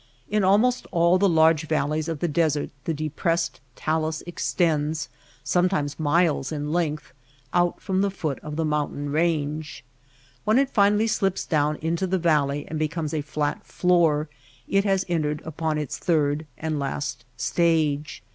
In 0.31 0.43
almost 0.43 0.87
all 0.91 1.19
the 1.19 1.29
large 1.29 1.67
valleys 1.67 2.07
of 2.09 2.21
the 2.21 2.27
desert 2.27 2.71
the 2.85 2.93
depressed 2.95 3.61
talus 3.75 4.23
extends, 4.25 5.09
sometimes 5.43 5.99
miles 5.99 6.51
in 6.51 6.73
length, 6.73 7.13
out 7.53 7.79
from 7.79 8.01
the 8.01 8.09
foot 8.09 8.39
of 8.39 8.55
the 8.55 8.65
moun 8.65 8.93
tain 8.95 9.09
range. 9.11 9.85
When 10.43 10.57
it 10.57 10.71
finally 10.71 11.05
slips 11.05 11.45
down 11.45 11.75
into 11.83 12.07
the 12.07 12.17
valley 12.17 12.65
and 12.67 12.79
becomes 12.79 13.13
a 13.13 13.21
flat 13.21 13.63
floor 13.63 14.27
it 14.67 14.85
has 14.85 15.05
entered 15.07 15.39
upon 15.45 15.77
its 15.77 15.99
third 15.99 16.47
and 16.57 16.79
last 16.79 17.23
stage. 17.37 18.23